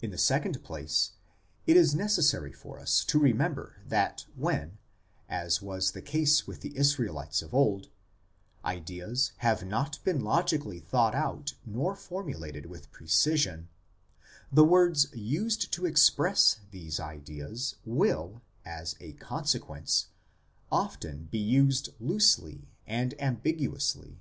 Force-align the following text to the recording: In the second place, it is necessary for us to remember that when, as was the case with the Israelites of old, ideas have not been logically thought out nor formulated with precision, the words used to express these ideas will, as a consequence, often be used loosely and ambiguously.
In 0.00 0.12
the 0.12 0.18
second 0.18 0.62
place, 0.62 1.14
it 1.66 1.76
is 1.76 1.92
necessary 1.92 2.52
for 2.52 2.78
us 2.78 3.02
to 3.06 3.18
remember 3.18 3.80
that 3.88 4.24
when, 4.36 4.78
as 5.28 5.60
was 5.60 5.90
the 5.90 6.00
case 6.00 6.46
with 6.46 6.60
the 6.60 6.76
Israelites 6.76 7.42
of 7.42 7.52
old, 7.52 7.88
ideas 8.64 9.32
have 9.38 9.66
not 9.66 9.98
been 10.04 10.20
logically 10.22 10.78
thought 10.78 11.12
out 11.16 11.54
nor 11.66 11.96
formulated 11.96 12.66
with 12.66 12.92
precision, 12.92 13.68
the 14.52 14.62
words 14.64 15.08
used 15.12 15.72
to 15.72 15.86
express 15.86 16.60
these 16.70 17.00
ideas 17.00 17.74
will, 17.84 18.42
as 18.64 18.94
a 19.00 19.14
consequence, 19.14 20.06
often 20.70 21.24
be 21.32 21.38
used 21.40 21.88
loosely 21.98 22.68
and 22.86 23.20
ambiguously. 23.20 24.20